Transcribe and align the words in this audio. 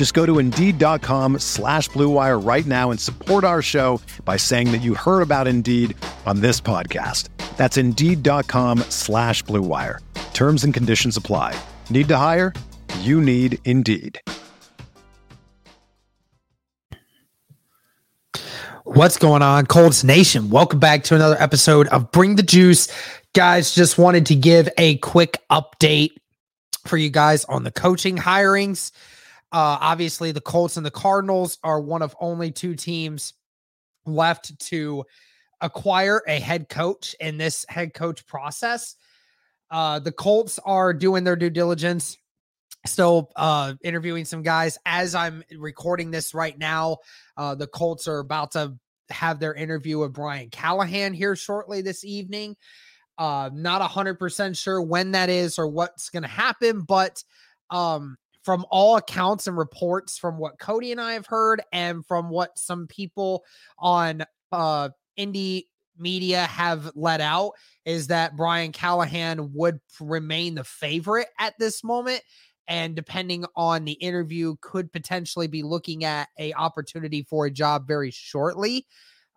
Just 0.00 0.14
go 0.14 0.24
to 0.24 0.38
Indeed.com 0.38 1.40
slash 1.40 1.90
BlueWire 1.90 2.42
right 2.42 2.64
now 2.64 2.90
and 2.90 2.98
support 2.98 3.44
our 3.44 3.60
show 3.60 4.00
by 4.24 4.38
saying 4.38 4.72
that 4.72 4.78
you 4.78 4.94
heard 4.94 5.20
about 5.20 5.46
Indeed 5.46 5.94
on 6.24 6.40
this 6.40 6.58
podcast. 6.58 7.28
That's 7.58 7.76
Indeed.com 7.76 8.78
slash 8.88 9.44
BlueWire. 9.44 9.98
Terms 10.32 10.64
and 10.64 10.72
conditions 10.72 11.18
apply. 11.18 11.54
Need 11.90 12.08
to 12.08 12.16
hire? 12.16 12.54
You 13.00 13.20
need 13.20 13.58
Indeed. 13.66 14.18
What's 18.84 19.18
going 19.18 19.42
on, 19.42 19.66
Colts 19.66 20.02
Nation? 20.02 20.48
Welcome 20.48 20.78
back 20.78 21.04
to 21.04 21.14
another 21.14 21.36
episode 21.38 21.88
of 21.88 22.10
Bring 22.10 22.36
the 22.36 22.42
Juice. 22.42 22.88
Guys, 23.34 23.74
just 23.74 23.98
wanted 23.98 24.24
to 24.24 24.34
give 24.34 24.66
a 24.78 24.96
quick 24.96 25.36
update 25.50 26.12
for 26.86 26.96
you 26.96 27.10
guys 27.10 27.44
on 27.44 27.64
the 27.64 27.70
coaching 27.70 28.16
hirings. 28.16 28.92
Uh, 29.52 29.78
obviously, 29.80 30.32
the 30.32 30.40
Colts 30.40 30.76
and 30.76 30.86
the 30.86 30.90
Cardinals 30.90 31.58
are 31.64 31.80
one 31.80 32.02
of 32.02 32.14
only 32.20 32.52
two 32.52 32.74
teams 32.74 33.34
left 34.06 34.58
to 34.68 35.04
acquire 35.60 36.22
a 36.26 36.38
head 36.38 36.68
coach 36.68 37.14
in 37.20 37.36
this 37.36 37.66
head 37.68 37.92
coach 37.92 38.26
process. 38.26 38.96
Uh, 39.70 39.98
the 39.98 40.12
Colts 40.12 40.58
are 40.64 40.92
doing 40.92 41.24
their 41.24 41.36
due 41.36 41.50
diligence, 41.50 42.16
still 42.86 43.30
uh, 43.36 43.74
interviewing 43.82 44.24
some 44.24 44.42
guys. 44.42 44.78
As 44.86 45.14
I'm 45.14 45.42
recording 45.58 46.10
this 46.10 46.34
right 46.34 46.58
now, 46.58 46.98
uh, 47.36 47.54
the 47.54 47.66
Colts 47.66 48.08
are 48.08 48.18
about 48.18 48.52
to 48.52 48.74
have 49.10 49.40
their 49.40 49.54
interview 49.54 49.98
with 49.98 50.12
Brian 50.12 50.50
Callahan 50.50 51.12
here 51.12 51.36
shortly 51.36 51.82
this 51.82 52.04
evening. 52.04 52.56
Uh, 53.18 53.50
not 53.52 53.82
100% 53.82 54.56
sure 54.56 54.80
when 54.80 55.10
that 55.10 55.28
is 55.28 55.58
or 55.58 55.68
what's 55.68 56.08
going 56.08 56.22
to 56.22 56.28
happen, 56.28 56.82
but 56.82 57.22
um, 57.68 58.16
from 58.50 58.66
all 58.68 58.96
accounts 58.96 59.46
and 59.46 59.56
reports 59.56 60.18
from 60.18 60.36
what 60.36 60.58
Cody 60.58 60.90
and 60.90 61.00
I 61.00 61.12
have 61.12 61.26
heard 61.26 61.62
and 61.72 62.04
from 62.04 62.30
what 62.30 62.58
some 62.58 62.88
people 62.88 63.44
on 63.78 64.24
uh 64.50 64.88
indie 65.16 65.66
media 65.96 66.46
have 66.46 66.90
let 66.96 67.20
out 67.20 67.52
is 67.84 68.08
that 68.08 68.36
Brian 68.36 68.72
Callahan 68.72 69.52
would 69.54 69.78
remain 70.00 70.56
the 70.56 70.64
favorite 70.64 71.28
at 71.38 71.54
this 71.60 71.84
moment 71.84 72.22
and 72.66 72.96
depending 72.96 73.44
on 73.54 73.84
the 73.84 73.92
interview 73.92 74.56
could 74.60 74.92
potentially 74.92 75.46
be 75.46 75.62
looking 75.62 76.02
at 76.02 76.28
a 76.36 76.52
opportunity 76.54 77.22
for 77.30 77.46
a 77.46 77.52
job 77.52 77.86
very 77.86 78.10
shortly. 78.10 78.84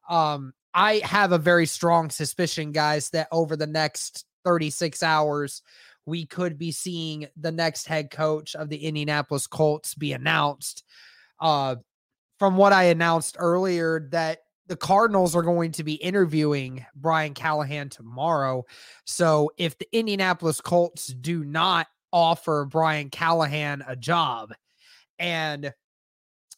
Um 0.10 0.54
I 0.74 1.02
have 1.04 1.34
a 1.34 1.38
very 1.38 1.68
strong 1.68 2.10
suspicion 2.10 2.72
guys 2.72 3.12
that 3.12 3.28
over 3.32 3.56
the 3.56 3.68
next 3.68 4.26
36 4.44 5.04
hours 5.04 5.62
we 6.06 6.26
could 6.26 6.58
be 6.58 6.72
seeing 6.72 7.28
the 7.38 7.52
next 7.52 7.88
head 7.88 8.12
coach 8.12 8.56
of 8.56 8.70
the 8.70 8.86
Indianapolis 8.86 9.48
Colts 9.48 9.96
be 9.96 10.14
announced. 10.14 10.84
Uh, 11.40 11.76
from 12.40 12.58
what 12.58 12.74
I 12.74 12.86
announced 12.86 13.38
earlier, 13.40 14.08
that 14.12 14.40
the 14.68 14.76
Cardinals 14.76 15.36
are 15.36 15.44
going 15.44 15.72
to 15.74 15.84
be 15.84 15.96
interviewing 15.96 16.86
Brian 16.96 17.34
Callahan 17.34 17.90
tomorrow. 17.90 18.64
So 19.06 19.52
if 19.58 19.78
the 19.78 19.88
Indianapolis 19.92 20.62
Colts 20.62 21.08
do 21.08 21.44
not 21.44 21.88
offer 22.12 22.66
Brian 22.66 23.10
Callahan 23.10 23.84
a 23.88 23.96
job 23.96 24.54
and 25.20 25.74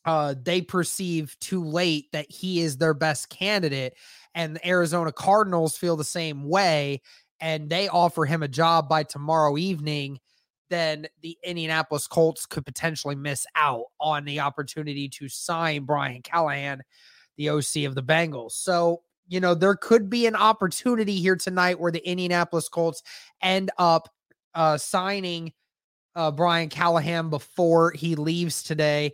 uh, 0.05 0.35
they 0.39 0.61
perceive 0.61 1.35
too 1.39 1.63
late 1.63 2.11
that 2.11 2.29
he 2.29 2.61
is 2.61 2.77
their 2.77 2.93
best 2.93 3.29
candidate, 3.29 3.95
and 4.35 4.55
the 4.55 4.67
Arizona 4.67 5.11
Cardinals 5.11 5.77
feel 5.77 5.95
the 5.95 6.03
same 6.03 6.47
way, 6.47 7.01
and 7.39 7.69
they 7.69 7.87
offer 7.87 8.25
him 8.25 8.43
a 8.43 8.47
job 8.47 8.87
by 8.89 9.03
tomorrow 9.03 9.57
evening, 9.57 10.19
then 10.69 11.07
the 11.21 11.37
Indianapolis 11.43 12.07
Colts 12.07 12.45
could 12.45 12.65
potentially 12.65 13.15
miss 13.15 13.45
out 13.55 13.85
on 13.99 14.25
the 14.25 14.39
opportunity 14.39 15.09
to 15.09 15.29
sign 15.29 15.83
Brian 15.83 16.21
Callahan, 16.21 16.81
the 17.37 17.49
OC 17.49 17.85
of 17.85 17.95
the 17.95 18.03
Bengals. 18.03 18.53
So, 18.53 19.01
you 19.27 19.39
know, 19.39 19.53
there 19.53 19.75
could 19.75 20.09
be 20.09 20.27
an 20.27 20.35
opportunity 20.35 21.19
here 21.19 21.35
tonight 21.35 21.79
where 21.79 21.91
the 21.91 22.07
Indianapolis 22.07 22.69
Colts 22.69 23.03
end 23.41 23.71
up 23.77 24.09
uh, 24.53 24.77
signing 24.77 25.53
uh, 26.15 26.31
Brian 26.31 26.69
Callahan 26.69 27.29
before 27.29 27.91
he 27.91 28.15
leaves 28.15 28.63
today. 28.63 29.13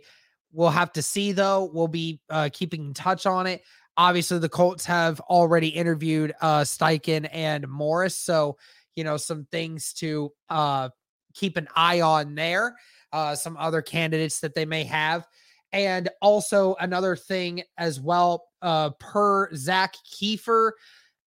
We'll 0.52 0.70
have 0.70 0.92
to 0.92 1.02
see, 1.02 1.32
though. 1.32 1.70
We'll 1.72 1.88
be 1.88 2.20
uh, 2.28 2.50
keeping 2.52 2.86
in 2.86 2.94
touch 2.94 3.26
on 3.26 3.46
it. 3.46 3.62
Obviously, 3.96 4.38
the 4.38 4.48
Colts 4.48 4.84
have 4.86 5.20
already 5.20 5.68
interviewed 5.68 6.32
uh, 6.40 6.60
Steichen 6.60 7.28
and 7.32 7.68
Morris, 7.68 8.16
so 8.16 8.56
you 8.96 9.04
know 9.04 9.16
some 9.16 9.46
things 9.52 9.92
to 9.94 10.32
uh, 10.48 10.88
keep 11.34 11.56
an 11.56 11.68
eye 11.76 12.00
on 12.00 12.34
there. 12.34 12.76
Uh, 13.12 13.34
some 13.34 13.56
other 13.58 13.82
candidates 13.82 14.40
that 14.40 14.54
they 14.54 14.64
may 14.64 14.84
have, 14.84 15.26
and 15.72 16.08
also 16.22 16.74
another 16.80 17.14
thing 17.16 17.62
as 17.76 18.00
well. 18.00 18.44
Uh, 18.62 18.90
per 18.98 19.54
Zak 19.54 19.94
Keefer, 20.10 20.72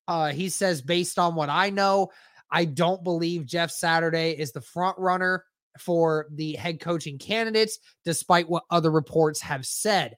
uh, 0.07 0.31
he 0.31 0.49
says 0.49 0.81
based 0.81 1.19
on 1.19 1.35
what 1.35 1.49
I 1.49 1.69
know, 1.69 2.09
I 2.49 2.65
don't 2.65 3.03
believe 3.03 3.45
Jeff 3.45 3.69
Saturday 3.69 4.31
is 4.31 4.51
the 4.51 4.61
front 4.61 4.97
runner 4.97 5.43
for 5.77 6.27
the 6.31 6.53
head 6.53 6.79
coaching 6.79 7.17
candidates, 7.17 7.79
despite 8.03 8.49
what 8.49 8.63
other 8.69 8.89
reports 8.91 9.41
have 9.41 9.65
said. 9.65 10.15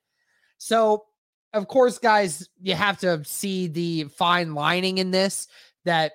So 0.57 1.05
of 1.53 1.67
course, 1.67 1.97
guys, 1.97 2.47
you 2.61 2.75
have 2.75 2.99
to 2.99 3.23
see 3.23 3.67
the 3.67 4.05
fine 4.05 4.53
lining 4.53 4.97
in 4.97 5.11
this 5.11 5.47
that 5.85 6.13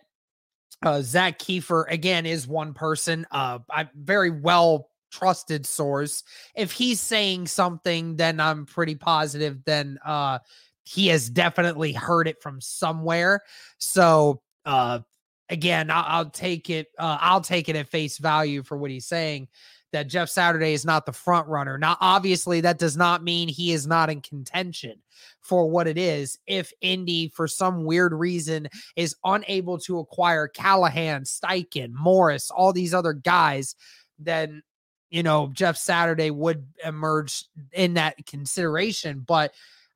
uh, 0.83 1.01
Zak 1.03 1.39
Keefer, 1.39 1.87
again, 1.89 2.27
is 2.27 2.47
one 2.47 2.75
person, 2.75 3.27
uh, 3.31 3.61
I 3.71 3.89
very 3.95 4.31
well 4.31 4.91
trusted 5.11 5.67
source. 5.67 6.25
If 6.55 6.73
he's 6.73 7.01
saying 7.01 7.47
something, 7.47 8.17
then 8.17 8.41
I'm 8.41 8.67
pretty 8.67 8.95
positive, 8.95 9.63
then 9.65 9.99
uh, 10.05 10.39
he 10.85 11.09
has 11.09 11.29
definitely 11.29 11.93
heard 11.93 12.27
it 12.27 12.43
from 12.43 12.61
somewhere. 12.61 13.43
So, 13.79 14.43
uh, 14.65 15.01
again, 15.49 15.91
I'll, 15.91 16.05
I'll 16.07 16.31
take 16.31 16.71
it. 16.71 16.89
Uh, 16.99 17.19
I'll 17.21 17.41
take 17.41 17.69
it 17.69 17.77
at 17.77 17.89
face 17.89 18.19
value 18.19 18.63
for 18.63 18.77
what 18.77 18.91
he's 18.91 19.07
saying 19.07 19.49
that 19.93 20.09
Jeff 20.09 20.29
Saturday 20.29 20.73
is 20.73 20.85
not 20.85 21.07
the 21.07 21.13
front 21.13 21.47
runner. 21.49 21.79
Now, 21.79 21.97
obviously, 22.01 22.61
that 22.63 22.79
does 22.79 22.97
not 22.97 23.23
mean 23.23 23.49
he 23.49 23.73
is 23.73 23.87
not 23.87 24.11
in 24.11 24.21
contention 24.21 25.01
for 25.41 25.69
what 25.69 25.87
it 25.87 25.99
is. 25.99 26.39
If 26.47 26.73
Indy, 26.81 27.29
for 27.29 27.47
some 27.47 27.85
weird 27.85 28.13
reason, 28.13 28.69
is 28.97 29.17
unable 29.25 29.79
to 29.81 29.99
acquire 29.99 30.49
Callahan, 30.49 31.25
Steichen, 31.25 31.93
Morris, 31.93 32.51
all 32.51 32.73
these 32.73 32.95
other 32.95 33.13
guys, 33.13 33.75
then 34.19 34.63
you 35.11 35.23
know 35.23 35.51
Jeff 35.53 35.77
Saturday 35.77 36.31
would 36.31 36.67
emerge 36.85 37.45
in 37.73 37.95
that 37.95 38.27
consideration. 38.27 39.25
But 39.27 39.53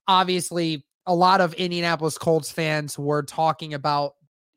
obviously, 0.06 0.84
a 1.06 1.14
lot 1.14 1.40
of 1.40 1.54
Indianapolis 1.54 2.18
Colts 2.18 2.50
fans 2.50 2.98
were 2.98 3.22
talking 3.22 3.74
about 3.74 4.15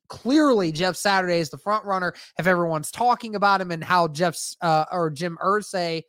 clearly 0.09 0.71
Jeff 0.71 0.95
Saturday 0.95 1.39
is 1.39 1.49
the 1.49 1.57
front 1.57 1.85
runner 1.85 2.13
if 2.37 2.47
everyone's 2.47 2.91
talking 2.91 3.35
about 3.35 3.61
him 3.61 3.71
and 3.71 3.83
how 3.83 4.07
Jeff's 4.07 4.57
uh, 4.61 4.85
or 4.91 5.09
Jim 5.09 5.37
Irsay 5.41 6.03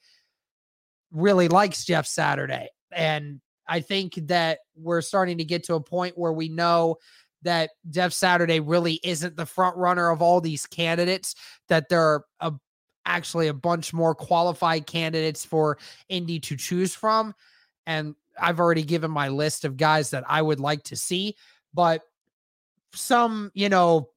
really 1.13 1.49
likes 1.49 1.85
Jeff 1.85 2.07
Saturday. 2.07 2.69
And 2.93 3.41
I 3.69 3.81
think 3.81 4.15
that 4.27 4.61
we're 4.75 5.03
starting 5.03 5.39
to 5.39 5.45
get 5.45 5.65
to 5.65 5.75
a 5.75 5.81
point 5.81 6.19
where 6.19 6.33
we 6.33 6.49
know 6.49 6.97
that 7.43 7.71
Jeff 7.89 8.13
Saturday 8.13 8.61
really 8.61 9.01
isn't 9.03 9.37
the 9.37 9.47
front 9.47 9.77
runner 9.77 10.11
of 10.11 10.21
all 10.21 10.41
these 10.41 10.67
candidates, 10.67 11.35
that 11.69 11.89
there 11.89 12.03
are 12.03 12.25
a, 12.41 12.53
actually 13.07 13.49
a 13.49 13.55
bunch 13.55 13.93
more 13.93 14.15
qualified 14.15 14.87
candidates 14.87 15.45
for 15.45 15.79
Indy 16.09 16.41
to 16.41 16.57
choose 16.57 16.95
from. 16.95 17.35
And 17.87 18.15
I've 18.41 18.61
already 18.61 18.83
given 18.83 19.11
my 19.11 19.29
list 19.29 19.65
of 19.65 19.77
guys 19.77 20.11
that 20.11 20.25
I 20.29 20.43
would 20.43 20.61
like 20.61 20.83
to 20.85 20.97
see, 20.97 21.37
but 21.73 22.03
some, 22.95 23.51
you 23.55 23.69
know, 23.69 24.11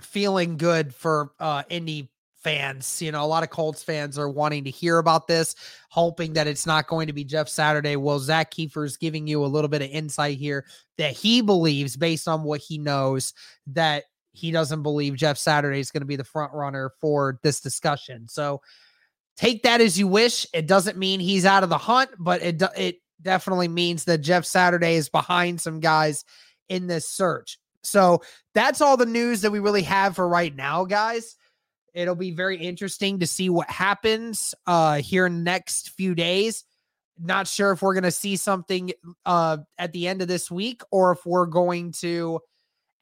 feeling 0.00 0.56
good 0.56 0.94
for 0.94 1.32
uh 1.38 1.62
Indy 1.68 2.10
fans. 2.42 3.02
You 3.02 3.12
know, 3.12 3.22
a 3.22 3.26
lot 3.26 3.42
of 3.42 3.50
Colts 3.50 3.82
fans 3.82 4.18
are 4.18 4.28
wanting 4.28 4.64
to 4.64 4.70
hear 4.70 4.98
about 4.98 5.26
this, 5.28 5.54
hoping 5.90 6.32
that 6.34 6.46
it's 6.46 6.66
not 6.66 6.88
going 6.88 7.06
to 7.06 7.12
be 7.12 7.24
Jeff 7.24 7.48
Saturday. 7.48 7.96
Well, 7.96 8.18
Zak 8.18 8.50
Keefer 8.50 8.84
is 8.84 8.96
giving 8.96 9.26
you 9.26 9.44
a 9.44 9.46
little 9.46 9.68
bit 9.68 9.82
of 9.82 9.90
insight 9.90 10.38
here 10.38 10.64
that 10.96 11.12
he 11.12 11.42
believes, 11.42 11.96
based 11.96 12.28
on 12.28 12.42
what 12.42 12.60
he 12.60 12.78
knows, 12.78 13.34
that 13.68 14.04
he 14.32 14.50
doesn't 14.50 14.82
believe 14.82 15.16
Jeff 15.16 15.36
Saturday 15.36 15.80
is 15.80 15.90
going 15.90 16.02
to 16.02 16.06
be 16.06 16.16
the 16.16 16.24
front 16.24 16.52
runner 16.54 16.92
for 17.00 17.38
this 17.42 17.60
discussion. 17.60 18.28
So 18.28 18.62
take 19.36 19.62
that 19.64 19.80
as 19.80 19.98
you 19.98 20.06
wish. 20.06 20.46
It 20.54 20.66
doesn't 20.66 20.96
mean 20.96 21.20
he's 21.20 21.44
out 21.44 21.62
of 21.62 21.68
the 21.68 21.78
hunt, 21.78 22.10
but 22.18 22.42
it 22.42 22.62
it 22.76 22.96
definitely 23.20 23.68
means 23.68 24.04
that 24.04 24.18
Jeff 24.18 24.46
Saturday 24.46 24.94
is 24.94 25.10
behind 25.10 25.60
some 25.60 25.80
guys 25.80 26.24
in 26.68 26.86
this 26.86 27.08
search. 27.08 27.58
So 27.82 28.22
that's 28.54 28.80
all 28.80 28.96
the 28.96 29.06
news 29.06 29.40
that 29.40 29.50
we 29.50 29.58
really 29.58 29.82
have 29.82 30.16
for 30.16 30.28
right 30.28 30.54
now, 30.54 30.84
guys. 30.84 31.36
It'll 31.94 32.14
be 32.14 32.30
very 32.30 32.56
interesting 32.56 33.18
to 33.20 33.26
see 33.26 33.48
what 33.48 33.68
happens 33.70 34.54
uh, 34.66 34.96
here 34.96 35.28
next 35.28 35.90
few 35.90 36.14
days. 36.14 36.64
Not 37.18 37.46
sure 37.46 37.72
if 37.72 37.82
we're 37.82 37.94
going 37.94 38.04
to 38.04 38.10
see 38.10 38.36
something 38.36 38.92
uh, 39.26 39.58
at 39.76 39.92
the 39.92 40.06
end 40.06 40.22
of 40.22 40.28
this 40.28 40.50
week 40.50 40.82
or 40.90 41.12
if 41.12 41.26
we're 41.26 41.46
going 41.46 41.92
to 42.00 42.40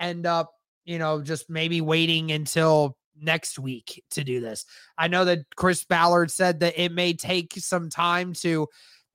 end 0.00 0.26
up, 0.26 0.52
you 0.84 0.98
know, 0.98 1.20
just 1.20 1.50
maybe 1.50 1.80
waiting 1.80 2.32
until 2.32 2.96
next 3.20 3.58
week 3.58 4.02
to 4.12 4.24
do 4.24 4.40
this. 4.40 4.64
I 4.96 5.08
know 5.08 5.24
that 5.26 5.40
Chris 5.56 5.84
Ballard 5.84 6.30
said 6.30 6.60
that 6.60 6.80
it 6.82 6.92
may 6.92 7.12
take 7.12 7.52
some 7.58 7.90
time 7.90 8.32
to, 8.34 8.68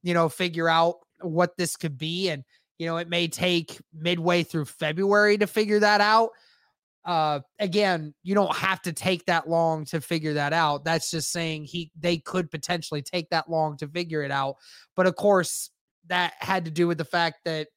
you 0.04 0.14
know, 0.14 0.30
figure 0.30 0.70
out 0.70 0.98
what 1.22 1.58
this 1.58 1.76
could 1.76 1.98
be. 1.98 2.30
And, 2.30 2.44
you 2.84 2.90
know, 2.90 2.98
it 2.98 3.08
may 3.08 3.30
take 3.30 3.80
midway 3.94 4.44
through 4.44 4.66
February 4.66 5.38
to 5.38 5.48
figure 5.48 5.80
that 5.80 6.02
out. 6.02 6.32
Uh 7.06 7.40
again 7.60 8.14
you 8.24 8.36
don't 8.36 8.56
have 8.56 8.82
to 8.82 8.92
take 8.94 9.26
that 9.26 9.50
long 9.50 9.86
to 9.86 10.02
figure 10.02 10.34
that 10.34 10.52
out. 10.52 10.84
That's 10.84 11.10
just 11.10 11.32
saying 11.32 11.64
he 11.64 11.92
they 11.98 12.18
could 12.18 12.52
potentially 12.52 13.02
take 13.02 13.30
that 13.30 13.50
long 13.50 13.78
to 13.78 13.88
figure 13.88 14.22
it 14.22 14.32
out. 14.32 14.56
But 14.98 15.08
of 15.08 15.16
course 15.16 15.70
that 16.08 16.34
had 16.40 16.66
to 16.66 16.72
do 16.72 16.88
with 16.88 16.98
the 16.98 17.06
fact 17.06 17.40
that 17.46 17.70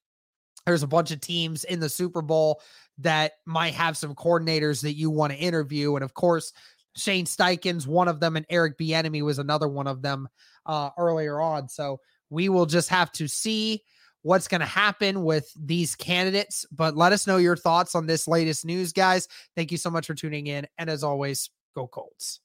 there's 0.64 0.82
a 0.82 0.88
bunch 0.88 1.12
of 1.12 1.20
teams 1.20 1.62
in 1.62 1.79
the 1.79 1.88
super 1.88 2.23
bowl 2.23 2.61
that 2.99 3.35
might 3.47 3.75
have 3.75 3.97
some 3.97 4.14
coordinators 4.14 4.82
that 4.82 4.94
you 4.94 5.11
want 5.11 5.32
to 5.32 5.38
interview. 5.38 5.94
And 5.94 6.05
of 6.05 6.14
course 6.14 6.52
shane 6.97 7.26
steichen's 7.26 7.87
one 7.87 8.09
of 8.09 8.19
them 8.20 8.37
and 8.37 8.47
eric 8.49 8.79
bieniemy 8.79 9.23
was 9.23 9.38
another 9.38 9.69
one 9.69 9.87
of 9.87 10.02
them 10.02 10.29
uh 10.67 10.91
earlier 10.99 11.41
on. 11.41 11.69
So 11.69 12.00
we 12.29 12.49
will 12.49 12.67
just 12.67 12.88
have 12.88 13.12
to 13.12 13.29
see 13.29 13.82
what's 14.26 14.49
going 14.49 14.61
to 14.61 14.67
happen 14.67 15.23
with 15.23 15.50
these 15.56 15.94
candidates. 15.94 16.67
But 16.73 16.96
let 16.96 17.12
us 17.12 17.26
know 17.26 17.37
your 17.37 17.56
thoughts 17.56 17.94
on 17.94 18.06
this 18.06 18.26
latest 18.26 18.64
news, 18.64 18.93
guys. 18.93 19.28
Thank 19.55 19.70
you 19.70 19.78
so 19.78 19.88
much 19.88 20.06
for 20.06 20.14
tuning 20.14 20.49
in. 20.49 20.67
And 20.76 20.90
as 20.90 21.05
always, 21.05 21.49
go 21.75 21.87
Colts. 21.87 22.40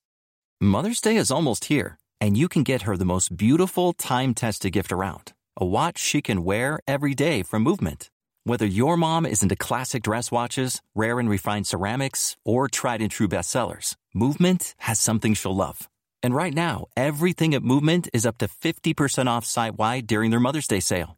Mother's 0.61 1.01
Day 1.01 1.15
is 1.15 1.31
almost 1.31 1.65
here, 1.65 1.97
and 2.19 2.37
you 2.37 2.47
can 2.47 2.61
get 2.61 2.83
her 2.83 2.95
the 2.95 3.05
most 3.05 3.35
beautiful 3.35 3.93
time 3.93 4.35
tested 4.35 4.73
gift 4.73 4.91
around 4.91 5.33
a 5.57 5.65
watch 5.65 5.97
she 5.99 6.21
can 6.21 6.45
wear 6.45 6.79
every 6.87 7.13
day 7.13 7.43
from 7.43 7.61
Movement. 7.61 8.09
Whether 8.45 8.65
your 8.65 8.95
mom 8.95 9.25
is 9.25 9.43
into 9.43 9.55
classic 9.55 10.01
dress 10.01 10.31
watches, 10.31 10.81
rare 10.95 11.19
and 11.19 11.29
refined 11.29 11.67
ceramics, 11.67 12.37
or 12.45 12.67
tried 12.69 13.01
and 13.01 13.11
true 13.11 13.27
bestsellers, 13.27 13.95
Movement 14.13 14.75
has 14.77 14.99
something 14.99 15.33
she'll 15.33 15.55
love. 15.55 15.89
And 16.23 16.33
right 16.33 16.53
now, 16.53 16.85
everything 16.95 17.53
at 17.53 17.63
Movement 17.63 18.07
is 18.13 18.25
up 18.25 18.37
to 18.37 18.47
50% 18.47 19.27
off 19.27 19.45
site 19.45 19.75
wide 19.77 20.07
during 20.07 20.31
their 20.31 20.39
Mother's 20.39 20.67
Day 20.67 20.79
sale. 20.79 21.17